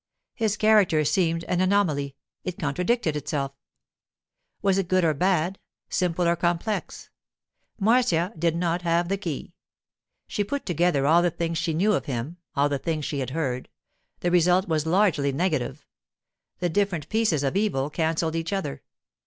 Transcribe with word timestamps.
His 0.33 0.57
character 0.57 1.05
seemed 1.05 1.43
an 1.43 1.61
anomaly; 1.61 2.15
it 2.43 2.57
contradicted 2.57 3.15
itself. 3.15 3.51
Was 4.63 4.79
it 4.79 4.87
good 4.87 5.05
or 5.05 5.13
bad, 5.13 5.59
simple 5.89 6.27
or 6.27 6.35
complex? 6.35 7.11
Marcia 7.79 8.33
did 8.35 8.55
not 8.55 8.81
have 8.81 9.09
the 9.09 9.17
key. 9.19 9.53
She 10.25 10.43
put 10.43 10.65
together 10.65 11.05
all 11.05 11.21
the 11.21 11.29
things 11.29 11.59
she 11.59 11.75
knew 11.75 11.93
of 11.93 12.05
him, 12.05 12.37
all 12.55 12.67
the 12.67 12.79
things 12.79 13.05
she 13.05 13.19
had 13.19 13.29
heard—the 13.29 14.31
result 14.31 14.67
was 14.67 14.87
largely 14.87 15.31
negative; 15.31 15.85
the 16.57 16.67
different 16.69 17.07
pieces 17.07 17.43
of 17.43 17.55
evil 17.55 17.91
cancelled 17.91 18.35
each 18.35 18.51
other. 18.51 18.81